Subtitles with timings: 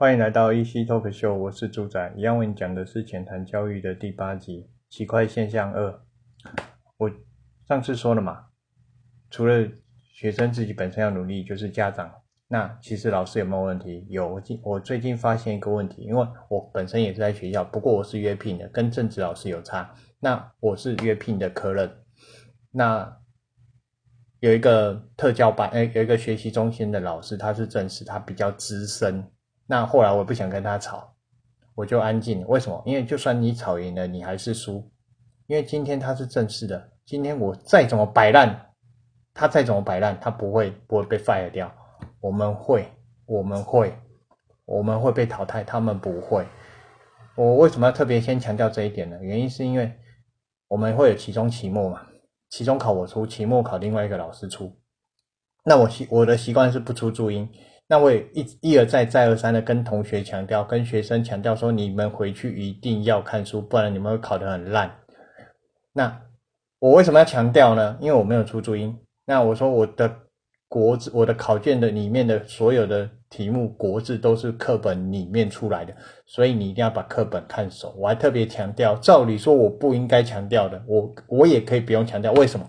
[0.00, 6.02] 欢迎来到 EC Talk Show，我是猪仔，一样为你讲的是浅谈教育的第八集奇怪现象二。
[6.96, 7.10] 我
[7.68, 8.46] 上次说了嘛，
[9.28, 9.68] 除了
[10.02, 12.10] 学生自己本身要努力，就是家长。
[12.48, 14.06] 那其实老师有没有问题？
[14.08, 19.94] 有，我近我最近发现一个问题，因为我本身也是在学校，不过我是约聘的，跟正职老师有差。
[20.18, 21.94] 那我是约聘的科任，
[22.70, 23.18] 那
[24.38, 29.30] 有一个特教班，哎，有一个学习中心的老师，他是正式，他比较资深。
[29.70, 31.14] 那后来我不想跟他吵，
[31.76, 32.44] 我就安静。
[32.48, 32.82] 为什么？
[32.84, 34.90] 因为就算你吵赢了，你还是输。
[35.46, 38.72] 因为今天他是正式的，今天我再怎么摆烂，
[39.32, 41.72] 他再怎么摆烂，他不会不会被 fire 掉。
[42.20, 42.84] 我们会，
[43.26, 43.96] 我们会，
[44.64, 46.44] 我们会被淘汰，他们不会。
[47.36, 49.16] 我为什么要特别先强调这一点呢？
[49.22, 49.92] 原因是因为
[50.66, 52.04] 我们会有期中、期末嘛，
[52.48, 54.76] 期中考我出，期末考另外一个老师出。
[55.64, 57.48] 那我习我的习惯是不出注音，
[57.90, 64.90] 那我也一一而再、再而三的跟同学强调、跟学生强调说，你们回去一定要看书，不然你们会考得很烂。
[65.92, 66.22] 那
[66.78, 67.98] 我为什么要强调呢？
[68.00, 68.96] 因为我没有出注音。
[69.26, 70.10] 那我说我的。
[70.72, 75.92] 国字，我的考卷的里面的所有的题目，国字都是课本里面出来的，
[76.26, 77.92] 所以你一定要把课本看熟。
[77.98, 82.32] 我还特别强调，照理说我不应该强调的，我我也可以不用强调。
[82.34, 82.64] 为什么？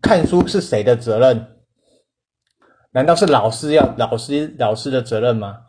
[0.00, 1.46] 看书是谁的责任？
[2.94, 5.62] 难道是老师要老师老师的责任吗？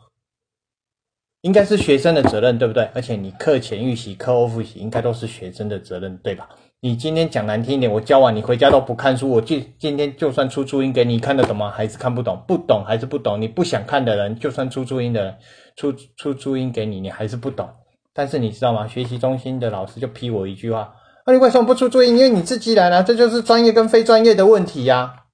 [1.40, 2.88] 应该是学生的责任，对不对？
[2.94, 6.48] 而且你课前预习、课后复习，应该都是学生的责任，对吧？
[6.78, 11.68] 你今天讲难听一点，我教完你回家都不看书，我今今天就算出注音给你，看得懂吗？
[11.68, 12.44] 还是看不懂？
[12.46, 13.42] 不懂还是不懂？
[13.42, 15.36] 你不想看的人，就算出注音的
[15.74, 17.68] 出出注音给你，你还是不懂。
[18.14, 18.86] 但是你知道吗？
[18.86, 20.94] 学习中心的老师就批我一句话：
[21.26, 22.16] 那你为什么不出注音？
[22.16, 25.24] 因为你自己来了，这就是专业跟非专业的问题呀。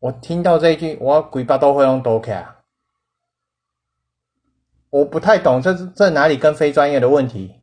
[0.00, 2.62] 我听到这一句，我鬼巴都会用多卡。
[4.90, 7.56] 我不太懂，这这哪里跟非专业的问题？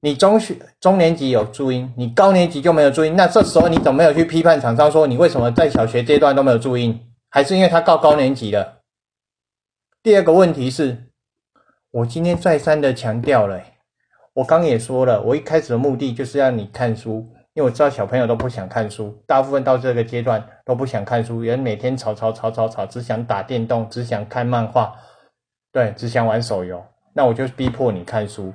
[0.00, 7.12] 你中学中年级有注音，你高年级就没有注音，那这时候你怎么没有去批判厂商说你为什么在小学阶段都没有注音？
[7.28, 8.82] 还是因为他告高年级了？
[10.02, 11.10] 第二个问题是，
[11.90, 13.62] 我今天再三的强调了，
[14.34, 24.94] 我刚也说了，我一开始的目的就是让你看书，因为我知道小朋友都不想看书，大部分到这个阶段都不想看书，人每天吵吵吵吵吵，只想打电动，只想看漫画，
[25.72, 26.80] 对，只想玩手游，
[27.12, 28.54] 那我就逼迫你看书。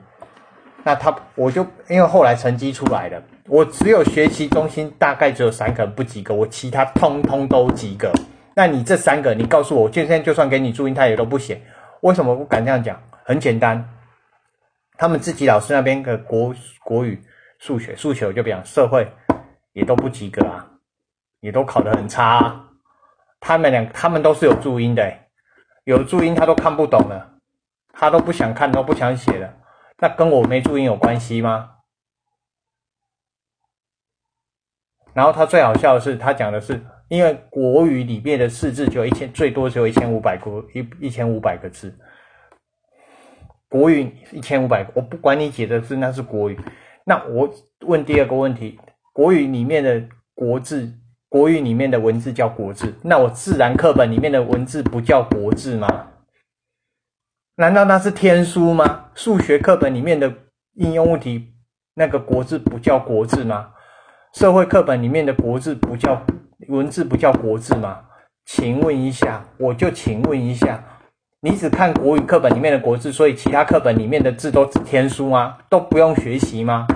[0.86, 8.10] 那他我就因为后来成绩出来了，我只有学习中心大概只有三个不及格，我其他通通都及格。
[8.56, 11.62] 那你这三个，你告诉我，今天就算给你注音，他也都不写。
[12.00, 12.98] 为什么不敢这样讲？
[13.26, 13.86] 很简单，
[14.98, 17.22] 他们自己老师那边的国国语、
[17.64, 19.10] 数学、数学我就讲社会
[19.72, 20.70] 也都不及格啊，
[21.40, 22.40] 也都考得很差。
[22.40, 22.70] 啊。
[23.40, 25.18] 他们两他们都是有注音的，
[25.86, 27.38] 有注音他都看不懂了，
[27.94, 29.54] 他都不想看，都不想写了。
[30.00, 31.70] 那跟我没注音有关系吗？
[35.14, 41.98] 然后他最好笑的是，他讲的是，因为国语里面的四字就一千，最多只有一千五百个一一千五百个字。
[43.70, 46.60] 国语一千五百，我不管你写的字，那是国语。
[47.06, 47.50] 那我
[47.82, 48.80] 问第二个问题：
[49.12, 50.04] 国语里面的
[50.34, 50.94] 国字，
[51.30, 56.08] 国语里面的文字叫国字，那我自然课本里面的文字不叫国字吗？
[57.56, 59.10] 难道那是天书吗？
[59.14, 60.34] 数学课本里面的
[60.76, 61.54] 应用问题，
[61.96, 63.72] 那个国字不叫国字吗？
[64.34, 66.26] 社会课本里面的国字不叫
[66.70, 68.06] 文字不叫国字吗？
[68.46, 70.84] 请问一下，我就请问一下，
[71.46, 75.58] 你只看国语课本里面的国字，所以其他课本里面的字都指天书吗？
[75.68, 76.88] 都不用学习吗？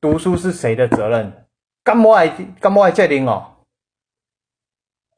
[0.00, 1.46] 读书是谁的责任？
[1.84, 2.26] 干么爱
[2.58, 3.52] 干么爱这里哦？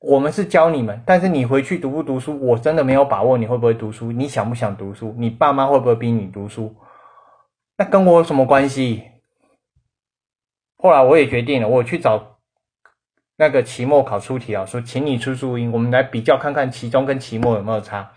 [0.00, 4.12] 我们是教你们，但是你回去读不读书，我真的没有把握你会不会读书。
[4.12, 5.14] 你想不想读书？
[5.16, 6.76] 你爸妈会不会逼你读书？
[7.78, 9.02] 那跟我有什么关系？
[10.76, 12.36] 后来我也决定了，我去找
[13.38, 18.12] 那个期末考出题老师，请你出注音，我们来比较看看期中跟期末有没有差。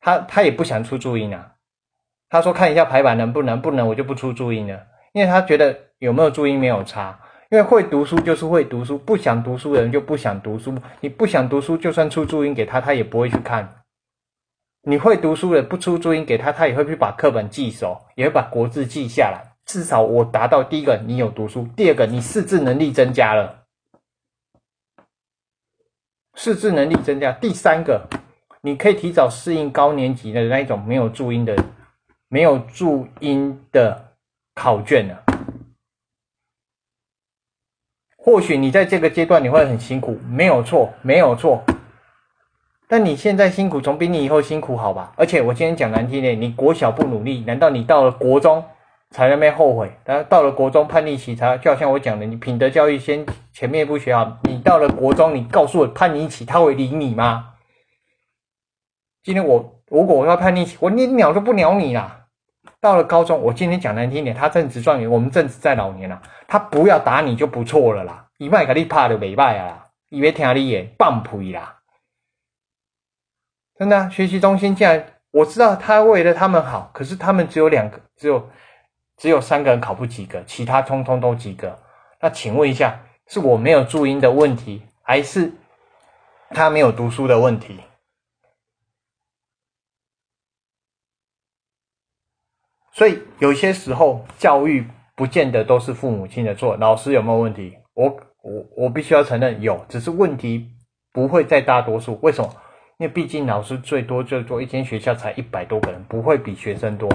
[0.00, 1.54] 他他也不想出注音啊，
[2.28, 7.20] 他说看一下排版能不能，不能我就不出注音了，因为他觉得有没有注音没有差。
[7.50, 10.72] 因为会读书就是会读书，不想读书的人就不想读书。
[11.00, 13.82] 你不想读书，就算出注音给他，他也不会去看。
[14.82, 19.56] 你会读书的，不出注音给他，他也会去把课本记熟，也会把国字记下来。
[19.66, 23.64] 至少我达到第一个，你有读书；第二个，你识字能力增加了，
[26.36, 28.08] 识字能力增加；第三个，
[28.62, 31.56] 你可以提早适应高年级的那一种没有注音的、
[32.28, 34.12] 没有注音的
[34.54, 35.24] 考卷了。
[38.16, 41.64] 或许你在这个阶段你会很辛苦，没有错，没有错。
[42.86, 45.12] 但你现在辛苦总比你以后辛苦好吧？
[45.16, 48.62] 而且我今天讲难听点，你国小不努力，难道你到了国中
[49.10, 49.90] 才那边后悔？
[50.04, 53.24] 然后到了国中叛逆期才，就好像我讲的，你品德教育先
[53.54, 57.49] 前面不学好，你到了国中，你告诉我叛逆期，他会理你吗？
[59.22, 62.26] 今天我如果我要叛逆期，我你鸟都不鸟你啦。
[62.80, 68.26] 到了高中，我今天讲难听点，他正值壮年，我们正值在老年了，他不要打你就不错了啦。
[68.38, 71.80] 一麦克利怕的尾拜啊，以为听你也棒皮啦。
[73.76, 78.48] 真的，学习中心竟然我知道他为了他们好，可是他们只有两个，只有
[79.18, 81.78] 只有三个人考不及格，其他通通都及格。
[82.20, 85.52] 那请问一下，是我没有注音的问题，还是
[86.50, 87.80] 他没有读书的问题？
[92.92, 94.84] 所以有些时候教育
[95.14, 97.74] 不见得都是父母亲的错，老师有没有问题？
[97.94, 98.08] 我
[98.42, 100.70] 我我必须要承认有，只是问题
[101.12, 102.18] 不会在大多数。
[102.22, 102.50] 为什么？
[102.98, 107.08] 因为毕竟老师最多最多一间学校才一百多个人，不会比学生多，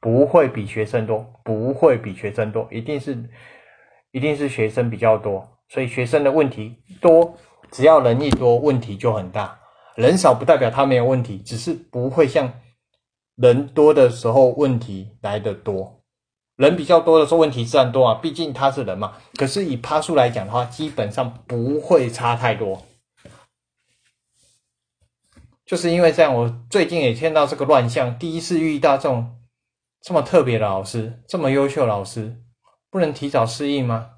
[0.00, 3.16] 不会比学生多，不会比学生多，一定是
[4.10, 7.36] 一定是学生比较多，所以学生的问题多，
[7.70, 9.58] 只要人一多，问题就很大。
[9.96, 12.52] 人少不代表他没有问题，只是不会像。
[13.36, 16.00] 人多的时候问题来的多，
[16.56, 19.14] 人比较多的时候问题自然多啊，毕竟他是人嘛。
[19.36, 22.82] 可是以趴数来讲的话，基本上不会差太多。
[25.66, 29.36] 就是因为这样，我最近也见到这个乱象，第一次遇到这种
[30.00, 32.36] 这么特别的老师，这么优秀老师，
[32.90, 34.10] 不能提早适应吗？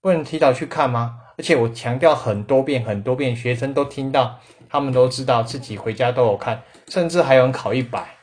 [0.00, 1.20] 不能提早去看吗？
[1.42, 6.62] 而且我强调很多遍很多遍，学生都听到，他们都知道自己回家都有看。
[6.86, 8.14] 甚至还有人考一百，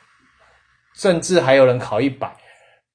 [0.95, 2.33] 甚至还有人考一百。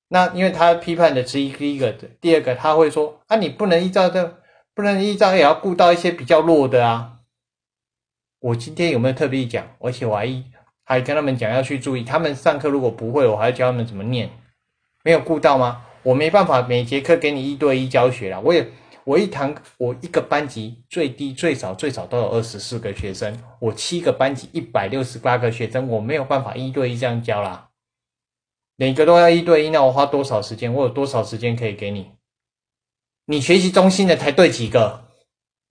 [0.09, 1.93] 那因为他批判的是一第一个，
[2.23, 4.38] 第二个他会说：啊，你不能依照这，
[4.75, 7.19] 不能依照，也要顾到一些比较弱的啊。
[8.41, 9.77] 我今天有没有特别讲？
[9.81, 10.27] 而且我还
[10.85, 14.31] 还跟他们讲要去注意，他们上课如果不会，我还要教他们怎么念。
[15.03, 15.82] 没有顾到吗？
[16.03, 18.67] 我没办法每节课给你一对一教学了，我也。
[19.05, 27.71] 我一堂，我一个班级最低最少最少都有二十四个学生，我七个班级一百六十八个学生，我没有办法一对一这样教啦。
[28.77, 30.73] 每个都要一对一，那我花多少时间？
[30.73, 32.12] 我有多少时间可以给你？
[33.27, 35.05] 你学习中心的才对几个？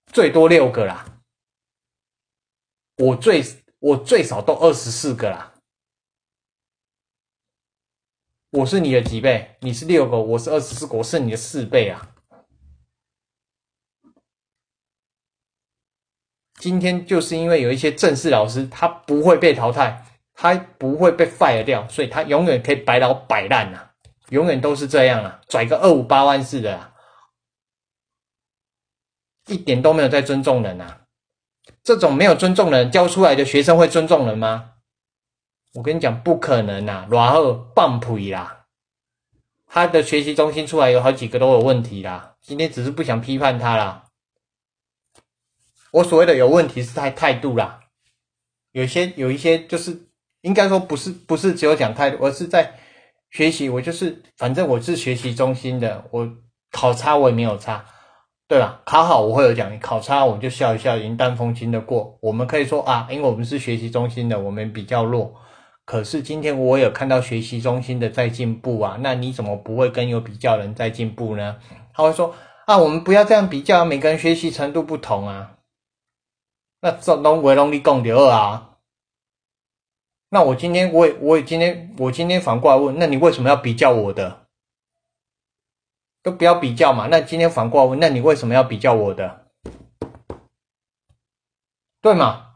[0.06, 1.22] 最多六个啦。
[2.98, 3.44] 我最
[3.80, 5.56] 我最少都二十四个啦。
[8.52, 9.58] 我是你的几倍？
[9.62, 12.13] 你是六个，我是二十四个，我是你的四倍啊。
[16.64, 20.02] 今天就是因为有一些正式老师，他不会被淘汰，
[20.34, 23.90] 他不会被 fire 掉，所以他永远可以摆老摆烂呐，
[24.30, 26.94] 永远都是这样啊，拽个二五八万似的，
[29.48, 31.02] 一点都没有在尊重人啊！
[31.84, 34.76] 这种没有尊重人教出来的学生会尊重人吗？
[35.74, 38.68] 我跟你讲，不可能呐，然后棒腿啦，
[39.68, 44.06] 他的学习中心出来有好几个都有问题啦，今天只是不想批判他啦。
[45.94, 47.82] 我所谓的有问题是态态度啦，
[48.72, 49.96] 有些有一些就是
[50.42, 52.74] 应该说不是不是只有讲态度，而是在
[53.30, 53.70] 学习。
[53.70, 56.28] 我就是反正我是学习中心的，我
[56.72, 57.86] 考差我也没有差，
[58.48, 58.82] 对吧？
[58.86, 62.18] 考好我会有奖励，考差我就笑一笑，云淡风轻的过。
[62.24, 65.36] 我们可以说啊，因为我们是学习中心的，我们比较弱。
[65.86, 71.58] 可是今天我有看到学习中心的在进步啊，那你怎么不会跟有比较人在进步呢？
[71.94, 72.34] 他会说
[72.66, 75.52] 啊，我们不要这样比较，每个人学习程度不同啊。
[76.84, 78.72] 那这拢为拢你讲的啊？
[80.28, 84.48] 那我今天我也我也今天我今天反过来问，那你为什么要比较我的？
[86.22, 87.08] 都不要比较嘛。
[87.10, 89.46] 那今天反过来问，那你为什么要比较我的？
[92.02, 92.56] 对嘛？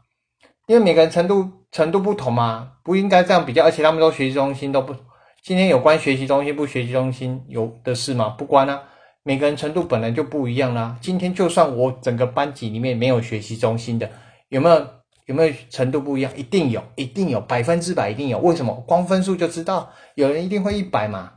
[0.66, 3.64] 因为每个人程度程度不同嘛，不应该这样比较。
[3.64, 4.94] 而且他们都学习中心都不，
[5.42, 8.28] 今天有关学习中心不学习中心有的事吗？
[8.28, 8.90] 不关啊。
[9.28, 10.96] 每个人程度本来就不一样啦。
[11.02, 14.10] 今天就算我整个班级里面没有学习中心的，
[14.48, 14.86] 有没有
[15.26, 16.32] 有没有程度不一样？
[16.34, 18.38] 一定有，一定有，百分之百一定有。
[18.38, 18.72] 为什么？
[18.86, 21.34] 光分数就知道，有人一定会一百嘛，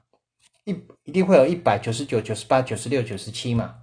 [0.64, 0.72] 一
[1.04, 3.76] 一定会有一百九十九、九十八、九十六、九十七嘛。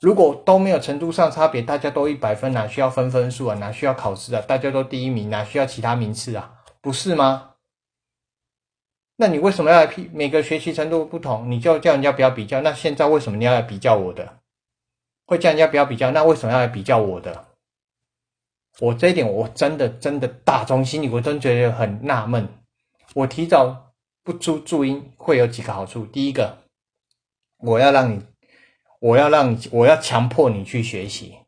[0.00, 3.56] 如果都没有程度上差别，大家都一百分，哪需要分分数啊？
[3.56, 4.40] 哪需要考试啊？
[4.46, 6.52] 大家都第一名，哪需要其他名次啊？
[6.80, 7.54] 不是吗？
[9.20, 10.08] 那你为什么要批？
[10.12, 12.60] 每个学习程度不同，你就叫人家不要比较。
[12.60, 14.38] 那现在为什么你要来比较我的？
[15.26, 17.46] 会叫人家不要比较，那为什么要来比较我的？
[18.78, 22.48] 我这一点我真的真的打从心里，我真觉得很纳闷。
[23.14, 26.06] 我提早不出注音会有几个好处。
[26.06, 26.58] 第一个，
[27.58, 28.22] 我要让你，
[29.00, 31.38] 我要让你，我要强迫你去学习。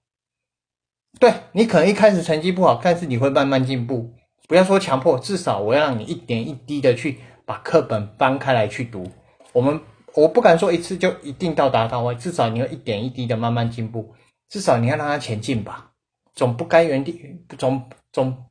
[1.20, 4.12] 对你可能一开始成绩不好，但是你会慢慢进步。
[4.48, 9.10] 不要说强迫，至少我要让你一点一滴的去把课本翻开来去读。
[9.52, 9.80] 我们
[10.14, 14.14] 我不敢说一次就一定到达到位，至少你要一点一滴的慢慢进步。
[14.48, 15.90] 至少你要让他前进吧，
[16.32, 18.46] 总不该原地，总总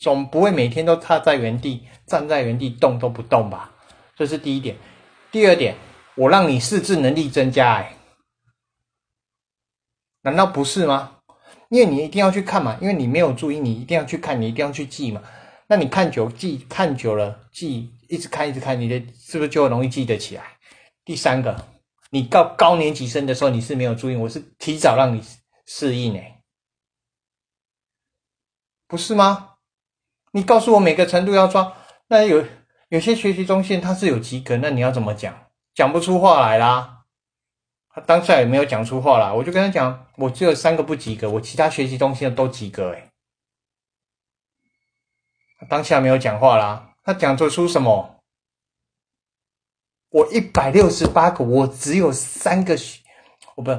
[0.00, 3.70] 总不会每天都踏在原地，站在原地动都不动吧？
[4.16, 4.74] 这是第一点。
[5.30, 5.76] 第二点，
[6.16, 7.94] 我让你识字能力增加，哎，
[10.22, 11.18] 难道不是吗？
[11.68, 15.22] 因为你一定要去看嘛，因为你没有注意，你一定要去看，你一定要去记嘛。
[15.68, 20.58] 那你看久记，看久了记，一直看一直看，你的是不是就容易记得起来？
[21.04, 21.68] 第三个，
[22.10, 25.22] 你到高年级生的时候你是没有注意，我是提早让你
[25.64, 26.20] 适应呢，
[28.88, 29.54] 不是吗？
[30.32, 31.72] 你告诉我每个程度要抓，
[32.08, 32.44] 那有
[32.88, 35.46] 有些学习中心它是有及格，那你要怎么讲？
[35.72, 37.04] 讲不出话来啦。
[37.92, 43.10] 他当下也没有讲出话来，我就跟他讲，我只有三个不及格，我其他学习中心的都及格哎。
[45.68, 48.16] 当下没有讲话啦，他讲得出什么？
[50.10, 53.00] 我一百六十八个，我只有三个学，
[53.54, 53.70] 我不，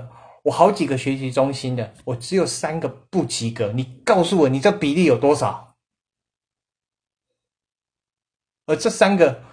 [0.44, 3.74] 我好几个学习中心的，我只有三个不及格。
[3.74, 5.76] 你告诉我，你这比例有多少？
[8.66, 9.44] 而这三个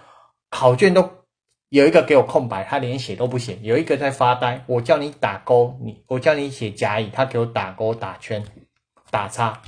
[0.49, 1.25] 考卷都
[1.67, 4.63] 有一个给我空白，他连写都不写；有一个在发呆。
[4.65, 8.43] 我叫你打勾，你我叫你写甲乙，他给我打勾、打圈、
[9.11, 9.61] 打叉。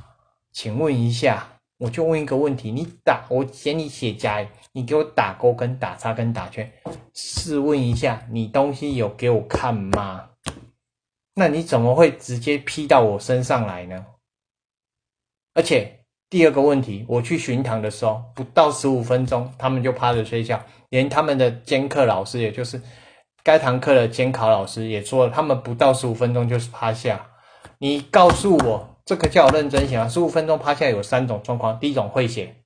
[0.54, 1.61] 请问一下。
[1.82, 6.72] 我就问一个问题：你打我嫌你写假，你给我打勾跟打叉跟打圈。
[7.12, 10.30] 试问一下，你东西有给我看吗？
[11.34, 14.06] 那你怎么会直接批到我身上来呢？
[15.56, 22.80] 而且第二个问题，我去巡堂的时候，不到十五分钟，他们就趴着睡觉，连他们的监课老师，也就是
[23.42, 27.26] 该堂课的监考老师也说了，他们不到十五分钟就是趴下。
[27.80, 28.91] 你告诉我。
[29.04, 30.08] 这个叫认真写啊！
[30.08, 32.64] 十五分钟趴下有三种状况：第一种会写，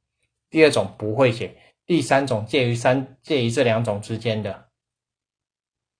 [0.50, 4.66] 第二种不会写，第三种介于三介于这两种之间的。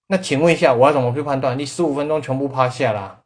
[0.08, 1.58] 那请问一下，我要怎么去判断？
[1.58, 3.24] 你十五分钟全部趴下啦？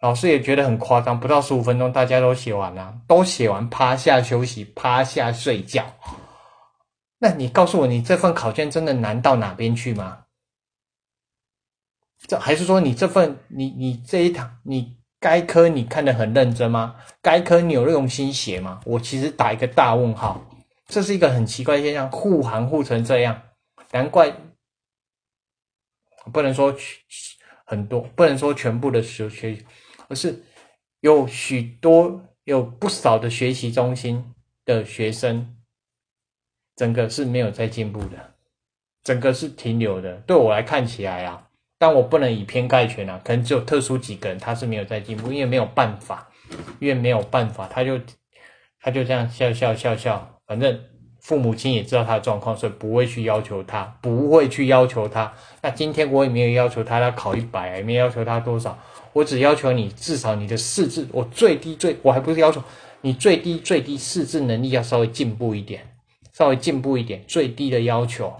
[0.00, 5.94] 老师也觉得很夸张，不到十五分钟大家都写完了，都写完趴下休息，趴下睡觉。
[7.18, 10.24] 那你告诉我，你这份考卷真的难到哪边去吗？
[12.26, 14.98] 这还是说你这份你你这一堂你？
[15.24, 16.96] 该科你看得很认真吗？
[17.22, 18.82] 该科你有用心写吗？
[18.84, 20.44] 我其实打一个大问号，
[20.86, 23.40] 这是一个很奇怪现象，护航护成这样，
[23.92, 24.30] 难怪
[26.30, 26.76] 不能说
[27.64, 29.64] 很多，不能说全部的学学，
[30.08, 30.42] 而是
[31.00, 34.34] 有许多有不少的学习中心
[34.66, 35.56] 的学生，
[36.76, 38.34] 整个是没有在进步的，
[39.02, 40.16] 整个是停留的。
[40.26, 41.43] 对我来看起来啊。
[41.86, 46.26] 但我不能以偏概全啊，可能只有特殊几个人他是没有在进步，因为没有办法，
[46.80, 48.00] 因为没有办法，他就
[48.80, 50.80] 他就这样笑笑笑笑，反正
[51.20, 55.30] 父母亲也知道他的状况，所以不会去要求他，不会去要求他。
[55.60, 58.78] 那今天我也没有要求他要考一百，也没有要求他多少，
[59.12, 62.62] 我只要求你至少你的试字，我最低最我还不是要求
[63.02, 65.86] 你最低最低试字能力要稍微进步一点，
[66.32, 68.34] 稍微进步一点，最低的要求。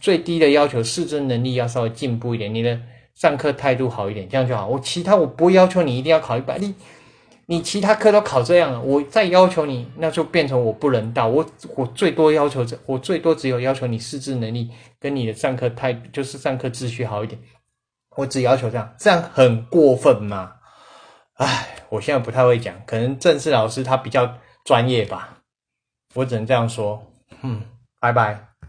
[0.00, 2.80] 最低的要求，识字能力要稍微进步一点，你的
[3.14, 4.66] 上课态度好一点，这样就好。
[4.66, 6.74] 我其他我不会要求你一定要考一百，你
[7.46, 11.28] 你其他科都考这样了，我再要求你，那就变成我不人道。
[11.28, 11.44] 我
[11.76, 17.40] 我最多要求这，我最多只有要求你识字能力跟你的上课态，就是上课秩序好一点。
[18.16, 20.52] 我只要求这样，这样很过分吗？
[21.34, 25.38] 唉，我现在不太会讲，可能正式老师他比较专业吧，
[26.14, 27.02] 我只能这样说。
[27.42, 27.62] 嗯，
[28.00, 28.51] 拜拜。